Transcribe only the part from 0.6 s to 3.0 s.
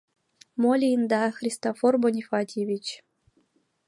—Мо лийында, Христофор Бонифатьевич?